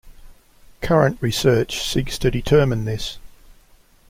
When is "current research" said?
0.81-1.79